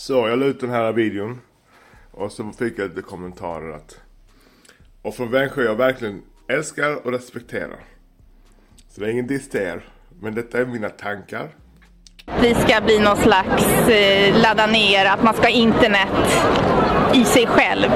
Så 0.00 0.28
jag 0.28 0.38
la 0.38 0.46
ut 0.46 0.60
den 0.60 0.70
här 0.70 0.92
videon. 0.92 1.40
Och 2.10 2.32
så 2.32 2.52
fick 2.58 2.78
jag 2.78 2.88
lite 2.88 3.02
kommentarer 3.02 3.72
att... 3.72 4.00
Och 5.02 5.14
från 5.14 5.30
människor 5.30 5.64
jag 5.64 5.74
verkligen 5.74 6.22
älskar 6.48 7.06
och 7.06 7.12
respekterar. 7.12 7.80
Så 8.88 9.00
det 9.00 9.06
är 9.06 9.10
ingen 9.10 9.26
diss 9.26 9.48
till 9.48 9.60
er. 9.60 9.84
Men 10.20 10.34
detta 10.34 10.58
är 10.58 10.66
mina 10.66 10.88
tankar. 10.88 11.48
Vi 12.40 12.54
ska 12.54 12.80
bli 12.80 12.98
någon 12.98 13.16
slags 13.16 13.88
eh, 13.88 14.42
ladda 14.42 14.66
ner, 14.66 15.06
att 15.06 15.22
man 15.22 15.34
ska 15.34 15.42
ha 15.42 15.50
internet 15.50 16.08
i 17.12 17.24
sig 17.24 17.46
själv. 17.46 17.88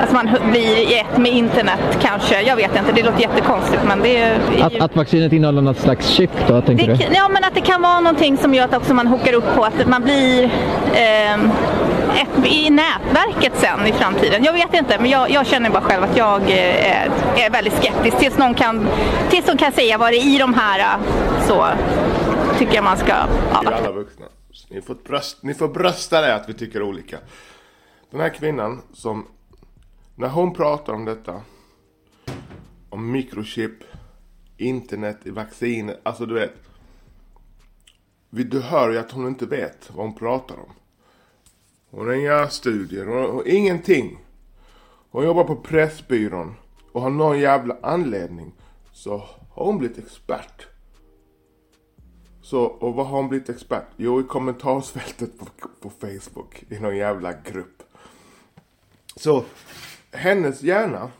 Att 0.00 0.12
man 0.12 0.30
blir 0.50 0.96
ett 0.96 1.18
med 1.18 1.32
internet 1.32 1.98
kanske. 2.02 2.42
Jag 2.42 2.56
vet 2.56 2.76
inte, 2.76 2.92
det 2.92 3.02
låter 3.02 3.20
jättekonstigt 3.20 3.82
men 3.86 4.00
det 4.00 4.16
är 4.16 4.40
ju... 4.56 4.62
Att, 4.62 4.80
att 4.80 4.96
vaccinet 4.96 5.32
innehåller 5.32 5.62
något 5.62 5.78
slags 5.78 6.08
chip 6.08 6.30
då, 6.48 6.60
tänker 6.60 6.86
det, 6.86 6.94
du? 6.94 7.04
Ja, 7.14 7.28
men 7.28 7.44
att 7.44 7.54
det 7.54 7.60
kan 7.60 7.82
vara 7.82 8.00
någonting 8.00 8.36
som 8.36 8.54
gör 8.54 8.64
att 8.64 8.74
också 8.74 8.94
man 8.94 9.06
hookar 9.06 9.32
upp 9.32 9.54
på 9.56 9.64
att 9.64 9.86
man 9.86 10.02
blir 10.02 10.44
eh, 10.94 11.34
ett, 12.22 12.46
i 12.46 12.70
nätverket 12.70 13.52
sen 13.54 13.86
i 13.86 13.92
framtiden. 13.92 14.44
Jag 14.44 14.52
vet 14.52 14.74
inte, 14.74 14.98
men 15.00 15.10
jag, 15.10 15.30
jag 15.30 15.46
känner 15.46 15.70
bara 15.70 15.82
själv 15.82 16.02
att 16.02 16.16
jag 16.16 16.42
eh, 16.42 16.92
är, 16.92 17.10
är 17.36 17.50
väldigt 17.50 17.74
skeptisk 17.74 18.18
tills 18.18 18.38
någon 18.38 18.54
kan, 18.54 18.86
tills 19.30 19.46
de 19.46 19.56
kan 19.56 19.72
säga 19.72 19.98
vad 19.98 20.12
det 20.12 20.16
är 20.16 20.34
i 20.34 20.38
de 20.38 20.54
här 20.54 20.80
eh, 20.80 21.46
så 21.46 21.66
tycker 22.58 22.74
jag 22.74 22.84
man 22.84 22.96
ska 22.96 23.14
vuxna. 23.94 24.26
Ni 24.70 24.80
får, 24.80 24.94
bröst, 24.94 25.38
ni 25.42 25.54
får 25.54 25.68
brösta 25.68 26.20
det 26.20 26.34
att 26.34 26.48
vi 26.48 26.54
tycker 26.54 26.82
olika. 26.82 27.16
Den 28.10 28.20
här 28.20 28.34
kvinnan 28.34 28.82
som, 28.92 29.26
när 30.14 30.28
hon 30.28 30.54
pratar 30.54 30.92
om 30.92 31.04
detta, 31.04 31.42
om 32.88 33.10
mikrochip, 33.10 33.84
internet 34.56 35.18
i 35.24 35.30
vacciner, 35.30 36.00
alltså 36.02 36.26
du 36.26 36.34
vet. 36.34 36.54
Du 38.30 38.60
hör 38.60 38.90
ju 38.90 38.98
att 38.98 39.10
hon 39.10 39.26
inte 39.26 39.46
vet 39.46 39.90
vad 39.94 40.06
hon 40.06 40.14
pratar 40.14 40.56
om. 40.56 40.72
Hon 41.90 42.06
har 42.06 42.14
inga 42.14 42.48
studier, 42.48 43.06
hon 43.06 43.16
har 43.16 43.48
ingenting. 43.48 44.18
Hon 45.10 45.24
jobbar 45.24 45.44
på 45.44 45.56
Pressbyrån 45.56 46.54
och 46.92 47.02
har 47.02 47.10
någon 47.10 47.38
jävla 47.38 47.76
anledning 47.82 48.52
så 48.92 49.16
har 49.50 49.64
hon 49.64 49.78
blivit 49.78 49.98
expert. 49.98 50.66
Så, 52.42 52.64
och 52.64 52.94
vad 52.94 53.06
har 53.06 53.16
hon 53.16 53.28
blivit 53.28 53.48
expert? 53.48 53.86
Jo, 53.96 54.20
i 54.20 54.24
kommentarsfältet 54.24 55.38
på, 55.38 55.46
på 55.80 55.90
Facebook. 55.90 56.64
I 56.68 56.80
någon 56.80 56.96
jävla 56.96 57.32
grupp. 57.32 57.82
Så, 59.18 59.44
hennes 60.12 60.62
hjärna 60.62 61.10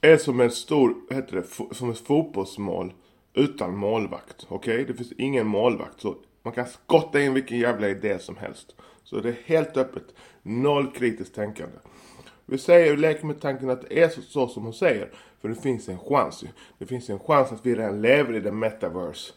är 0.00 0.16
som 0.16 0.40
en 0.40 0.50
stor, 0.50 0.94
heter 1.10 1.36
det, 1.36 1.74
som 1.74 1.90
ett 1.90 1.98
fotbollsmål 1.98 2.92
utan 3.34 3.76
målvakt. 3.76 4.46
Okej? 4.48 4.84
Det 4.84 4.94
finns 4.94 5.12
ingen 5.12 5.46
målvakt. 5.46 6.00
Så 6.00 6.16
man 6.42 6.52
kan 6.52 6.66
skotta 6.66 7.20
in 7.20 7.34
vilken 7.34 7.58
jävla 7.58 7.88
idé 7.88 8.18
som 8.18 8.36
helst. 8.36 8.76
Så 9.04 9.20
det 9.20 9.28
är 9.28 9.36
helt 9.44 9.76
öppet. 9.76 10.04
Noll 10.42 10.92
kritiskt 10.92 11.34
tänkande. 11.34 11.76
Vi 12.46 12.58
säger, 12.58 12.96
leker 12.96 13.26
med 13.26 13.40
tanken 13.40 13.70
att 13.70 13.82
det 13.82 14.02
är 14.02 14.08
så, 14.08 14.22
så 14.22 14.48
som 14.48 14.64
hon 14.64 14.74
säger. 14.74 15.10
För 15.40 15.48
det 15.48 15.54
finns 15.54 15.88
en 15.88 15.98
chans 15.98 16.42
ju. 16.42 16.48
Det 16.78 16.86
finns 16.86 17.10
en 17.10 17.18
chans 17.18 17.52
att 17.52 17.66
vi 17.66 17.74
redan 17.74 18.02
lever 18.02 18.34
i 18.34 18.40
den 18.40 18.58
metaverse. 18.58 19.32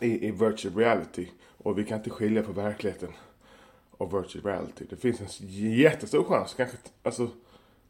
I, 0.00 0.28
i 0.28 0.30
virtual 0.30 0.76
reality. 0.76 1.26
Och 1.58 1.78
vi 1.78 1.84
kan 1.84 1.98
inte 1.98 2.10
skilja 2.10 2.42
på 2.42 2.52
verkligheten 2.52 3.12
och 3.98 4.14
virtual 4.14 4.44
reality. 4.44 4.84
Det 4.90 4.96
finns 4.96 5.20
en 5.20 5.48
jättestor 5.76 6.24
chans. 6.24 6.54
Kanske, 6.54 6.76
alltså, 7.02 7.28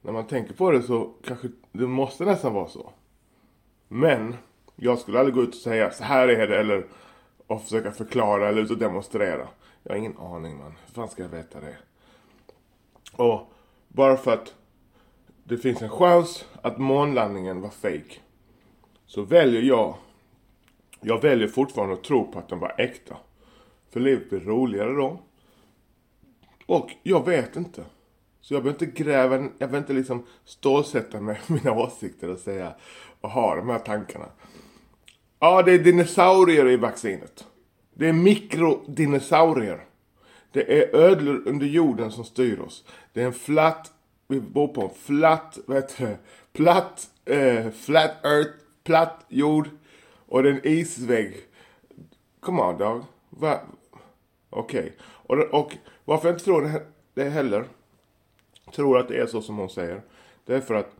när 0.02 0.12
man 0.12 0.26
tänker 0.26 0.54
på 0.54 0.70
det 0.70 0.82
så 0.82 1.10
kanske 1.24 1.48
det 1.72 1.86
måste 1.86 2.24
nästan 2.24 2.52
vara 2.52 2.68
så. 2.68 2.92
Men 3.88 4.34
jag 4.76 4.98
skulle 4.98 5.18
aldrig 5.18 5.34
gå 5.34 5.42
ut 5.42 5.48
och 5.48 5.54
säga 5.54 5.90
så 5.90 6.04
här 6.04 6.28
är 6.28 6.46
det 6.48 6.60
eller 6.60 6.86
och 7.46 7.62
försöka 7.62 7.92
förklara 7.92 8.48
eller 8.48 8.62
ut 8.62 8.70
och 8.70 8.78
demonstrera. 8.78 9.48
Jag 9.82 9.92
har 9.92 9.96
ingen 9.96 10.18
aning 10.18 10.58
man. 10.58 10.74
Hur 10.86 10.94
fan 10.94 11.08
ska 11.08 11.22
jag 11.22 11.28
veta 11.28 11.60
det? 11.60 11.76
Och 13.16 13.52
bara 13.88 14.16
för 14.16 14.32
att 14.32 14.54
det 15.44 15.58
finns 15.58 15.82
en 15.82 15.88
chans 15.88 16.44
att 16.62 16.78
månlandningen 16.78 17.60
var 17.60 17.70
fake. 17.70 18.14
Så 19.06 19.22
väljer 19.22 19.62
jag. 19.62 19.94
Jag 21.00 21.22
väljer 21.22 21.48
fortfarande 21.48 21.94
att 21.94 22.04
tro 22.04 22.32
på 22.32 22.38
att 22.38 22.48
den 22.48 22.58
var 22.58 22.74
äkta. 22.78 23.16
För 23.90 24.00
livet 24.00 24.30
blir 24.30 24.40
roligare 24.40 24.92
då. 24.92 25.18
Och 26.66 26.90
jag 27.02 27.26
vet 27.26 27.56
inte. 27.56 27.84
Så 28.40 28.54
jag 28.54 28.62
behöver 28.62 28.84
inte 28.84 29.02
gräva, 29.02 29.36
jag 29.36 29.50
behöver 29.58 29.78
inte 29.78 29.92
liksom 29.92 30.26
stålsätta 30.44 31.20
med 31.20 31.36
mina 31.46 31.72
åsikter 31.72 32.30
och 32.30 32.38
säga 32.38 32.74
och 33.20 33.30
ha 33.30 33.56
de 33.56 33.68
här 33.68 33.78
tankarna. 33.78 34.26
Ja, 35.38 35.62
det 35.62 35.72
är 35.72 35.78
dinosaurier 35.78 36.68
i 36.68 36.76
vaccinet. 36.76 37.46
Det 37.94 38.08
är 38.08 38.12
mikrodinosaurier. 38.12 39.84
Det 40.52 40.82
är 40.82 40.96
ödlor 40.96 41.42
under 41.46 41.66
jorden 41.66 42.10
som 42.10 42.24
styr 42.24 42.60
oss. 42.60 42.84
Det 43.12 43.22
är 43.22 43.26
en 43.26 43.32
flat, 43.32 43.92
vi 44.28 44.40
bor 44.40 44.68
på 44.68 44.82
en 44.82 44.94
flat, 45.02 45.58
vad 45.66 45.76
heter 45.76 46.06
det? 46.06 46.18
Platt, 46.52 47.10
eh, 47.24 47.70
flat 47.70 48.24
earth, 48.24 48.50
platt 48.84 49.24
jord. 49.28 49.68
Och 50.26 50.42
det 50.42 50.48
är 50.48 50.52
en 50.52 50.66
isvägg. 50.66 51.36
Come 52.40 52.62
on 52.62 52.78
dog. 52.78 53.02
Va? 53.30 53.60
Okej. 54.54 54.96
Och, 55.02 55.38
och 55.38 55.76
varför 56.04 56.28
jag 56.28 56.34
inte 56.34 56.44
tror 56.44 56.62
det, 56.62 56.82
det 57.14 57.30
heller. 57.30 57.64
Tror 58.74 58.98
att 58.98 59.08
det 59.08 59.20
är 59.20 59.26
så 59.26 59.42
som 59.42 59.56
hon 59.56 59.70
säger. 59.70 60.02
Det 60.44 60.54
är 60.54 60.60
för 60.60 60.74
att. 60.74 60.90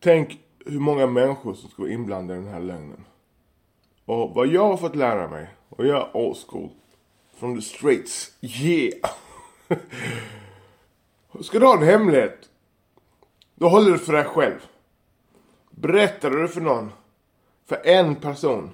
Tänk 0.00 0.40
hur 0.66 0.80
många 0.80 1.06
människor 1.06 1.54
som 1.54 1.70
ska 1.70 1.82
vara 1.82 1.92
inblandade 1.92 2.40
i 2.40 2.42
den 2.42 2.52
här 2.52 2.60
lögnen. 2.60 3.04
Och 4.04 4.34
vad 4.34 4.46
jag 4.46 4.68
har 4.68 4.76
fått 4.76 4.96
lära 4.96 5.28
mig. 5.28 5.48
Och 5.68 5.86
jag 5.86 5.96
är 5.96 6.16
old 6.16 6.36
school. 6.48 6.70
From 7.36 7.56
the 7.56 7.62
streets. 7.62 8.32
Yeah! 8.40 9.10
Ska 11.40 11.58
du 11.58 11.66
ha 11.66 11.76
en 11.76 11.82
hemlighet? 11.82 12.48
Då 13.54 13.68
håller 13.68 13.92
du 13.92 13.98
för 13.98 14.12
dig 14.12 14.24
själv. 14.24 14.66
Berättar 15.70 16.30
du 16.30 16.42
det 16.42 16.48
för 16.48 16.60
någon. 16.60 16.92
För 17.66 17.86
en 17.86 18.14
person. 18.16 18.70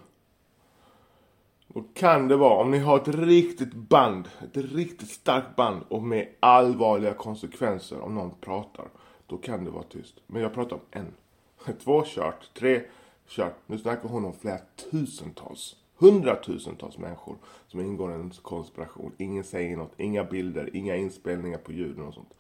Då 1.74 1.84
kan 1.94 2.28
det 2.28 2.36
vara, 2.36 2.62
om 2.62 2.70
ni 2.70 2.78
har 2.78 2.96
ett 2.96 3.08
riktigt 3.08 3.74
band, 3.74 4.28
ett 4.40 4.56
riktigt 4.56 5.10
starkt 5.10 5.56
band 5.56 5.82
och 5.88 6.02
med 6.02 6.28
allvarliga 6.40 7.14
konsekvenser 7.14 8.00
om 8.00 8.14
någon 8.14 8.30
pratar. 8.40 8.88
Då 9.26 9.36
kan 9.36 9.64
det 9.64 9.70
vara 9.70 9.82
tyst. 9.82 10.14
Men 10.26 10.42
jag 10.42 10.54
pratar 10.54 10.76
om 10.76 10.82
en. 10.90 11.14
Två 11.84 12.02
kört, 12.06 12.50
tre 12.54 12.80
kört. 13.28 13.54
Nu 13.66 13.78
snackar 13.78 14.08
hon 14.08 14.24
om 14.24 14.32
flera 14.32 14.58
tusentals, 14.90 15.76
hundratusentals 15.98 16.98
människor 16.98 17.36
som 17.68 17.80
ingår 17.80 18.10
i 18.10 18.14
en 18.14 18.30
konspiration. 18.30 19.12
Ingen 19.18 19.44
säger 19.44 19.76
något, 19.76 19.92
inga 19.96 20.24
bilder, 20.24 20.76
inga 20.76 20.96
inspelningar 20.96 21.58
på 21.58 21.72
ljuden 21.72 22.04
och 22.04 22.14
sånt. 22.14 22.34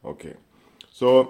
Okej. 0.00 0.36
Så 0.88 1.26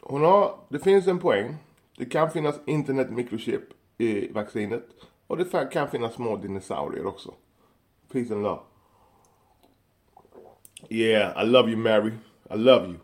hon 0.00 0.20
har, 0.20 0.58
det 0.68 0.78
finns 0.78 1.06
en 1.06 1.18
poäng. 1.18 1.56
Det 1.96 2.04
kan 2.04 2.30
finnas 2.30 2.60
internet 2.66 3.10
mikrochip 3.10 3.62
i 3.98 4.32
vaccinet. 4.32 4.88
Och 5.28 5.36
det 5.36 5.70
kan 5.72 5.90
finnas 5.90 6.14
små 6.14 6.36
dinosaurier 6.36 7.06
också. 7.06 7.34
Peace 8.12 8.34
and 8.34 8.42
love. 8.42 8.60
Yeah, 10.88 11.44
I 11.44 11.46
love 11.46 11.70
you 11.70 11.76
Mary. 11.76 12.12
I 12.50 12.56
love 12.56 12.86
you. 12.86 12.98